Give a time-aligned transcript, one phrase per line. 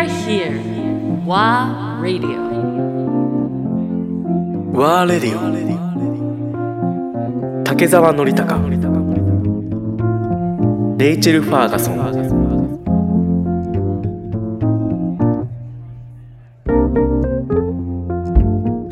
[0.00, 0.60] are here.
[1.26, 2.40] WA Radio.
[4.72, 5.40] ワーレディオ
[7.64, 8.56] 竹澤典孝
[10.96, 11.96] レイチェル・ファーガソン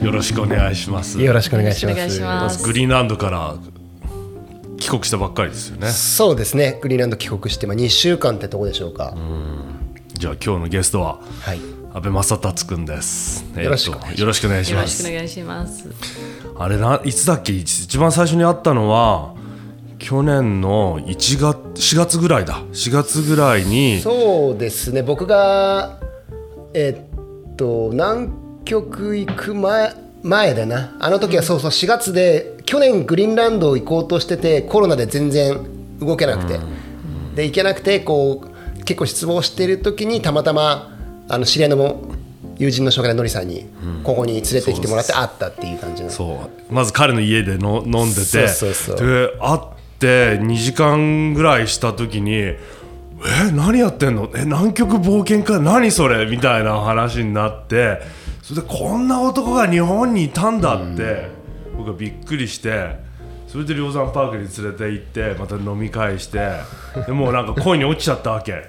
[0.04, 1.18] よろしくお願いします。
[1.20, 2.20] よろしくお願いします。
[2.20, 2.64] ます。
[2.64, 3.54] グリーンランドから
[4.78, 5.88] 帰国したばっかりですよね。
[5.88, 6.78] そうですね。
[6.82, 9.14] グリーンランド帰国してまあ2週間ってとこでしょうか。
[10.18, 11.60] じゃあ今日のゲストははい。
[11.94, 13.44] 安倍正達くんです。
[13.56, 14.96] よろしくお願いしますよろしくお願いしよろます。
[14.96, 15.88] しくお願いします。
[16.58, 17.52] あれないつだっけ？
[17.52, 19.36] 一一番最初に会ったのは
[20.00, 22.60] 去年の1月4月ぐらいだ。
[22.72, 25.04] 4月ぐらいにそうですね。
[25.04, 26.00] 僕が
[26.74, 28.28] えっと南
[28.64, 29.94] 極行く前
[30.24, 30.96] 前だな。
[30.98, 35.64] あの時はそうそう4月で去年グリーンランド行こうとしててコロナで全然
[36.00, 36.58] 動けなくて、
[37.36, 38.47] で行けなくてこう
[38.88, 40.96] 結構失望している時にたまたま
[41.28, 42.10] あの知り合いのも
[42.56, 43.66] 友人の紹介でのりさんに
[44.02, 46.08] ここに連れてきてもらって会ったっていう感じの。
[46.08, 46.72] そう。
[46.72, 48.46] まず彼の家での飲んでて。
[48.46, 49.60] で会っ
[49.98, 52.56] て2時間ぐらいした時に「え
[53.52, 54.30] 何やってんの？
[54.34, 55.58] え南極冒険家？
[55.58, 58.00] 何それ?」みたいな話になって
[58.42, 61.28] それでこんな男が日本にいたんだって、
[61.76, 63.06] 僕はびっくりして。
[63.48, 66.50] それで梁山パークに連れて行ってまた飲み会して
[67.06, 68.52] でもうなんか恋に落ちちゃったわけ。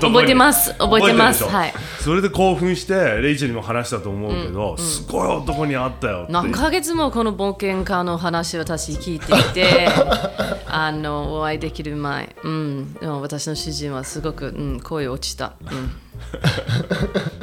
[0.00, 0.72] 覚えてます。
[0.74, 1.44] 覚えてます。
[1.44, 1.74] はい。
[2.00, 9.88] それで興奮してレイチェルにも話したと思うけど、すごい男に会ったよ何ヶ月もこの冒険家の話を私聞いていて
[10.66, 15.92] あのお会いできる前、うん、私の主人はすごく、うん、声落ちた、うん、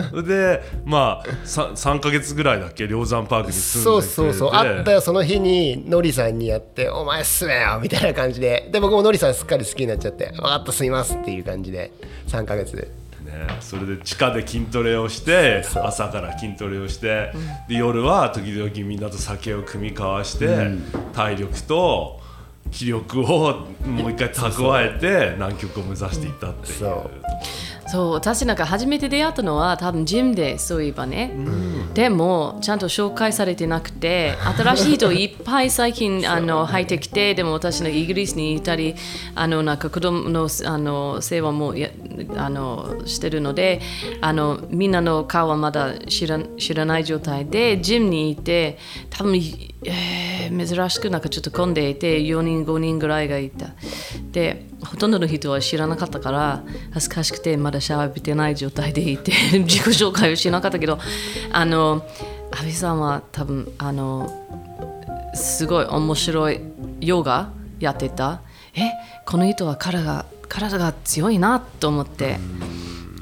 [0.09, 4.49] そ れでまあ 3, 3ヶ月ぐらいだっけ梁山パークに住んでそうそうそう。
[4.53, 8.69] あったよその日にノリさんにやって「お前すめよ」みたいな感じで。
[8.71, 11.91] で僕もノリさんすっかり好きになっちゃって「分かったすみます」っていう感じで
[12.27, 12.88] 3ヶ月で。
[13.23, 17.31] ね、それで地下で筋トレをして朝から筋トレをして、
[17.69, 20.67] で夜は時々みんなと酒を酌み交わして、
[21.13, 22.19] 体力と
[22.69, 26.79] 気力をもう一回蓄えて南極を目指していったっていう。
[27.94, 31.31] そう私なんか初めて出会ったのは多分ジムでそういえばね、
[31.94, 38.96] でもちゃんと紹介されてなくて新しい人いっぱい最近 あの入ってきてでも私のイギリスにいたり
[39.36, 41.92] あのなんか子供のあの世話もや
[42.36, 43.80] あのしてるので
[44.22, 48.80] あのみんなの顔はまだ知ら知らない状態でジムにいて
[49.12, 53.70] 多分、えー珍しくなんかちょっと混んでいて4人5人ぐらいがいた。
[54.31, 59.31] でほとんどの人は知らなかったから恥ずかしくてまだシャワー浴びてない状態でいて
[59.63, 60.99] 自己紹介をしなかったけど
[61.51, 62.05] あの
[62.51, 64.31] 阿部さんは多分あの
[65.33, 66.61] すごい面白い
[67.01, 67.49] ヨガ
[67.79, 68.41] やってた。
[68.75, 68.91] え
[69.25, 72.39] この人は体が体が強いなと思って。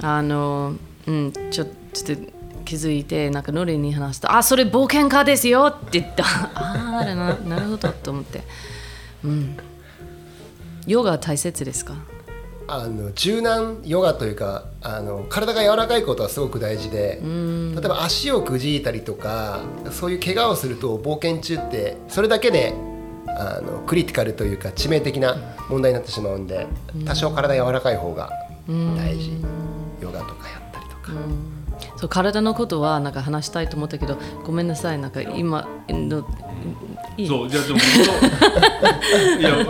[0.04, 0.74] あの
[1.08, 2.24] うんちょちょっと
[2.66, 6.24] 気づいてなんかノリに話すと「あそれ冒険家ですよ」って言った。
[6.24, 8.44] ああななるほどと思って。
[9.24, 9.58] うん。
[10.88, 11.96] ヨガは大切ですか？
[12.68, 19.60] あの柔軟ヨガというかあの体が柔らかいことはすごく大事で例えば足をくじいたりとか
[19.92, 22.74] そういう怪我をすると冒険中ってそれだけで
[23.28, 25.36] あのクリティカルというか致命的な
[25.70, 26.66] 問題になってしまうんで
[27.06, 28.30] 多少体柔らかい方が
[28.68, 29.34] 大事。
[30.02, 31.12] ヨガとかやったりとか。
[31.98, 35.00] そう体のことはなんか話したいと思ったけどごめんなさい。
[35.00, 36.26] なんか今の
[37.18, 37.80] いいそう いやでも
[39.40, 39.66] いや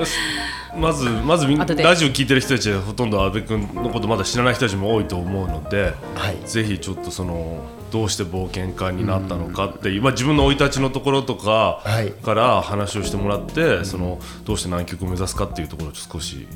[0.75, 1.47] まずまず
[1.83, 6.37] ラジオ聞いてる人たちはほとんど阿部君のことまだ知らない人たちも多いと思うので、はい。
[6.45, 7.59] ぜひちょっとその
[7.91, 12.11] どうして冒険家になったのかっていう、まあ、自分の生い立ちのところとかはい。
[12.11, 16.47] から話をしてもらって、そのどうして南極を目指すかっていうところを少し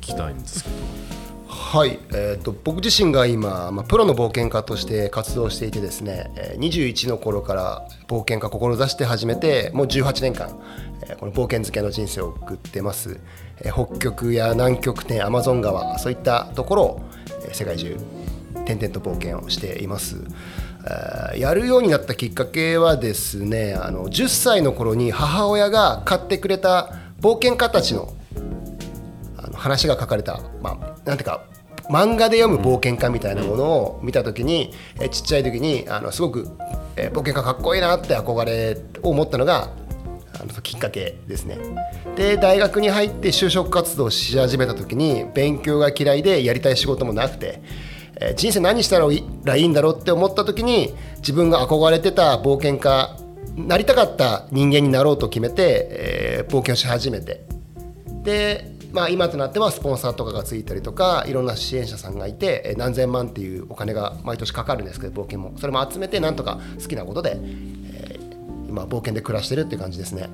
[0.00, 0.74] きたいんですけど。
[1.54, 10.58] はい、えー、と僕自身が今、まあ、プロの冒険家として活動していてですね21の頃から冒険家志して始めてもう18年間、
[11.06, 13.20] えこの冒険漬けの人生を送ってます、
[13.60, 17.02] え北極や南極点アマゾン川そういったところを、
[17.46, 17.98] え世界中
[18.64, 20.24] 転々と冒険をしています。
[21.36, 28.12] やるようになったきっかけはですねあの10歳の頃に母親が買ってくれた冒険家たちの
[29.62, 30.76] 話が書かれた、まあ、
[31.06, 31.44] なんていうか
[31.88, 36.48] 漫画で読む冒険家みたいなものを見た時に、えちっちゃい時にあのすごく、
[36.96, 39.70] えー冒険家かっこいいなって憧れを持ったのが
[40.40, 41.58] あのきっかけですね。
[42.16, 47.62] で大学に入って就職活動をし始めた時に勉強が嫌いでやりたい仕事もなくて、
[48.20, 53.16] えー人生何したらいいんだろうって思った時に自分が憧れてた冒険家
[53.56, 57.44] なりたかった人間になろうと決めて、えー冒険をし始めて
[58.22, 65.54] でまあ、今となってはスポンサーとかがついたりとかいろんな支援者さんがいて何千万っていうお金が毎年かかるんですけど冒険も。
[65.56, 68.22] それも集めてなんとか好きなことで、えー
[68.68, 70.30] 今冒険で暮らしてるって感じですね。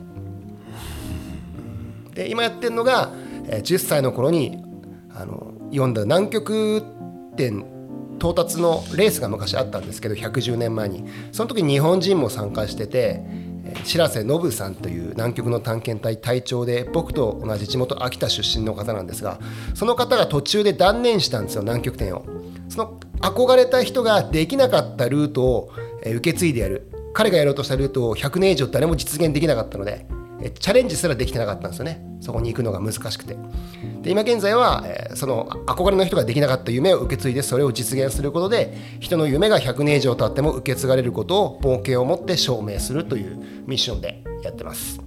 [2.15, 3.13] で今やってるのが、
[3.49, 4.63] えー10歳の頃に
[5.13, 6.83] あの読んだ南極
[7.37, 7.65] 点
[8.19, 11.05] 到達のレースが昔あったんですけど110年前に。
[11.33, 13.23] その時日本人も参加してて
[13.85, 19.39] 白瀬信さんという南極の探検隊隊長で僕と同じ地元秋田出身の方なんですが
[19.75, 22.25] その方が途中で断念したんですよ南極点を。
[22.69, 25.73] その憧れた人ができなかったルートを
[26.05, 26.91] 受け継いでやる。
[27.15, 30.07] 彼がやろうとしたルートを100年以上誰も実現できなかったので
[30.41, 32.01] えチャレンジすらできてなかったんですよね。
[32.21, 33.37] そこに行くのが難しくて。
[34.03, 43.37] で今現在は、えその憧れの人ができなかった夢を受け継いでそれを実現することで人の夢が100年以上経っても受け継がれることを冒険を持って証明するという
[43.67, 45.01] ミッションでやってます。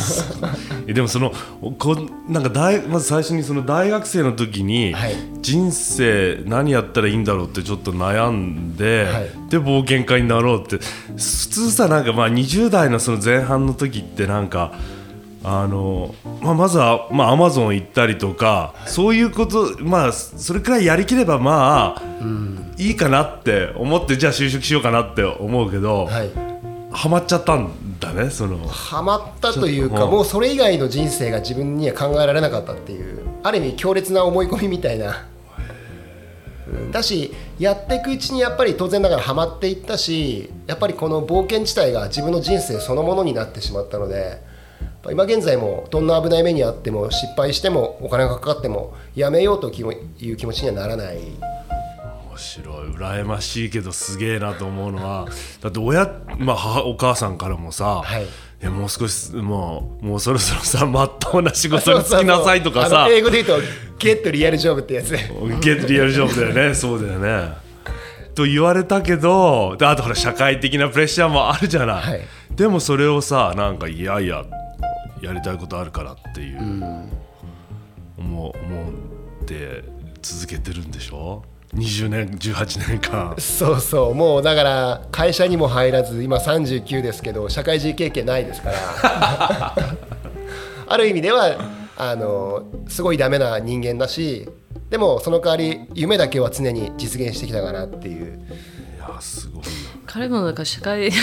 [0.86, 1.32] でもその
[1.78, 1.96] こ
[2.28, 5.14] なんか大まず最初にその大学生の時に、はい。
[5.42, 9.30] 人生何やったらいいんだろうってちょっと悩んで、はい。
[9.48, 10.78] で冒険家になろうって
[11.16, 14.72] 普通さなんかまあ20代のその前半の時ってなんか
[15.42, 22.02] あの、まあ、まずはまあアマゾン行ったりとか、そういうことまあそれくらいやりきればまあ、
[22.76, 26.30] いいかなって思ってじゃあ就職しようかなって思うけど、はい。
[26.92, 27.70] ハマっちゃったん
[28.00, 28.66] だねその。
[28.66, 35.26] ハマったというかもうそれ以外の人生が自分には考えられなかったっていうある意味強烈な思い込みみたいな。
[36.68, 44.40] うんだしやっていくうちにやっぱり当然ながらハマっていったしやっぱりこの冒険自体が自分の人生そのものになってしまったので
[45.10, 51.16] 今現在もどんな危ない目にあっても失敗してもお金がかかってもやめようという気持ちにはならない。
[51.16, 51.59] 面
[52.40, 55.26] 白い羨ましいけどすげえなと思うのは
[55.62, 58.24] だって親、まあ、母お母さんからもさ、はい。
[58.24, 58.26] い
[58.64, 63.66] やもう少しもうもうそろそろさ まっとうな仕事に就きなさいとかあさの英語で言うと
[63.98, 65.12] ゲットリアルジョブってやつ。
[65.12, 65.30] ね
[65.62, 67.52] ゲットリアルジョブだよね そうだよね。
[68.34, 72.20] と言われたけどであとほら社会的なプレッシャーもあるじゃない、はい。
[72.54, 74.44] でもそれをさなんかいやいや
[75.22, 76.58] やりたいことあるからっていう、
[78.18, 78.90] 思う思
[79.42, 79.84] って
[80.22, 81.42] 続けてるんでしょ？
[81.74, 83.34] 20年18年間。
[83.38, 84.14] そうそう。
[84.14, 89.74] もうだから会社にも入らず今39ですけど社会人経験ないですから。
[90.88, 91.56] ある意味では
[91.96, 94.48] あのすごいダメな人間だし
[94.88, 98.40] でもその代わり夢だけは常に実現してきたかなっていう。
[98.96, 99.68] いやすごいな。
[100.06, 101.20] 彼もだから社会社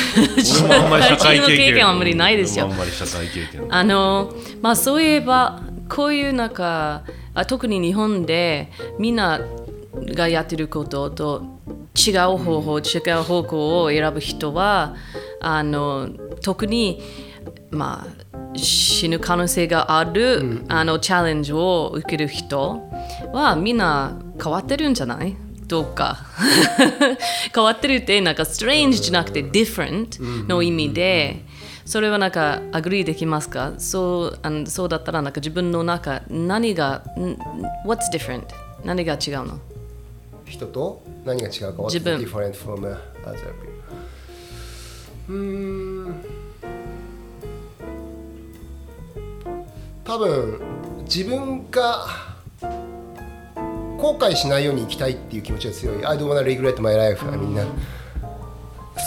[1.17, 1.83] 会の経験。
[1.83, 3.67] はあんまりないですよあんまり社会経験。
[3.69, 7.03] あのまあそういえばこういうなんか
[7.33, 9.41] あ特に日本でみんな
[10.07, 11.43] がやってることと
[11.95, 14.95] 違う方法、違う方向を選ぶ人は
[15.41, 16.09] あの
[16.41, 17.01] 特に
[17.71, 22.81] まあ死ぬ可能性がある、あのチャレンジを受ける人
[23.33, 25.35] はみんな変わってるんじゃない？
[25.67, 26.17] どうか。
[27.53, 31.43] 変わってるってなんか strange じゃなくて different の意味で、
[31.85, 33.73] それはなんか agree できますか？
[33.77, 37.33] そうあのそうだったらなんか自分の中何がん
[37.85, 38.43] What's different?
[38.85, 39.59] 何が違うの？
[40.47, 42.19] 人と何が違うか自分。
[45.29, 46.15] うーん。
[50.03, 50.61] 多分
[51.03, 52.05] 自分が
[53.97, 56.05] 後悔しないように生きたいっていう気持ちが強い。
[56.05, 57.65] I don't wanna regret my life みんな。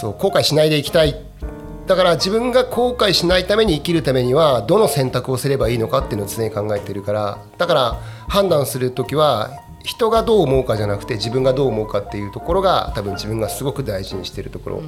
[0.01, 1.17] そう後悔しないで生きたい。
[1.87, 7.39] だから自分が後悔しないために生きるためにはどの選択をすればいいのかっていうのを常に考えてるから。
[7.57, 9.51] だから判断する時は
[9.91, 14.83] 人がどう思うかじゃなくて自分がどう思うかっていうところが多分自分がすごく大事にしてるところ、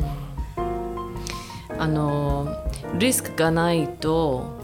[1.76, 2.56] あの
[2.98, 4.60] リスクがないと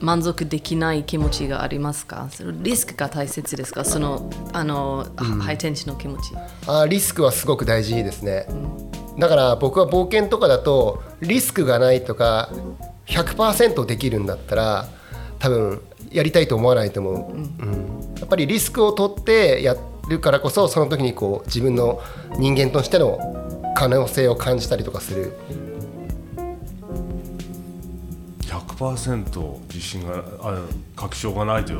[0.00, 2.28] 満足できない気持ちがありますか？
[2.30, 3.84] そのリスクが大切ですか？
[3.84, 5.06] そのあの、
[5.42, 6.32] ハイテンションの気持ち。
[6.66, 8.46] あーリスクはすごく大事ですね、
[9.18, 12.48] だから僕は冒険とかだとリスクがないとか
[13.06, 14.88] 100%できるんだったら
[15.38, 15.82] 多分
[16.14, 18.14] やりたいと思わないと思う、うん。
[18.18, 19.76] やっぱりリスクを取ってや
[20.08, 22.00] るからこそその時にこう自分の
[22.38, 23.18] 人間としての
[23.74, 25.32] 可能性を感じたりとかする。
[28.42, 30.60] 100%自信があ
[30.96, 31.72] 確証がないと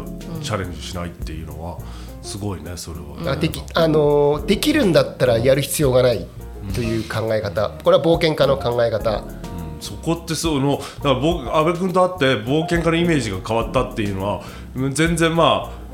[0.42, 1.78] チャレンジしないっていうのは
[2.22, 6.26] すごいねそれは、できあのーできるんだったらやる必要がない
[6.74, 7.70] という考え方。
[7.82, 9.24] これは冒険家の考え方
[9.84, 14.42] そこってそのだから僕安倍君と会って冒険家のイメージが変わったっていうのは
[14.92, 15.84] 全然まあ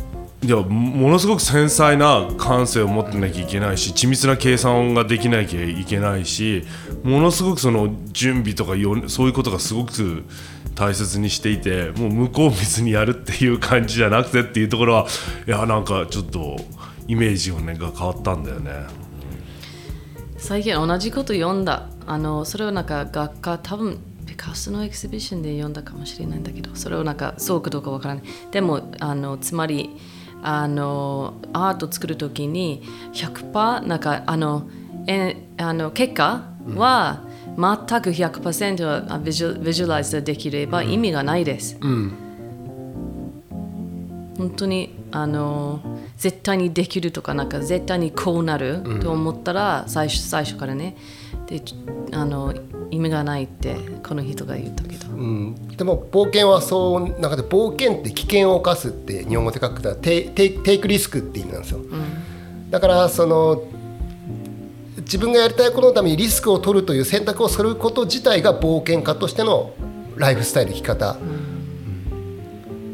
[0.43, 6.65] いやものすごく繊細な感性を持ってなきゃいけないし緻密な計算ができなきゃいけないし
[7.03, 10.25] ものすごくその準備とかよそういうことがすごく
[10.75, 15.07] 大切にしていてもう向こう別にやるっていう感じじゃなくてっていうところは
[15.47, 16.57] いやなんかちょっと
[17.07, 19.11] イメージをねが変わったんだよね。
[20.39, 28.25] 最近同じこと読んだあのそれをなんか学科多分ピカソのエキシビションで読んだかもしれないんだけどそれをなんかそうかどうかわからない。
[28.51, 29.91] でもあのつまり
[30.43, 34.69] あのアート作るときに100%なんかあの
[35.07, 37.23] えあの結果は
[37.57, 42.17] 全く100%ビジュビジュライズできれば意味がないです、本
[44.57, 45.81] 当にあの
[46.17, 50.97] 絶対にできるとかなんか絶対にこうなると思ったら、最初最初からね
[51.51, 51.61] で
[52.13, 52.55] あの
[52.93, 53.77] 意味がないって
[54.07, 61.81] この人が言ったけど、うん、でも冒険はそう中で冒険って危険を冒すって日本語で書くとテイテイテイクリスクって意味なんですよ、
[62.71, 63.65] だからその
[64.99, 69.73] 自分がやりたいことのためにリスクを取るという選択をすること自体が冒険家としての
[70.17, 71.17] ライフスタイル生き方、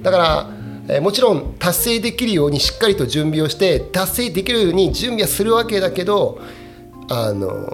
[0.02, 0.50] だから、
[0.88, 6.40] えーもちろん達成できるようにしっかりと準備をして達成できるように準備はするわけだけど
[7.08, 7.70] あの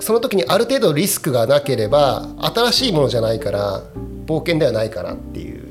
[0.00, 3.82] その時にある程度リスクがなければ新しいものじゃないから
[4.26, 5.63] 冒険ではないからっていう。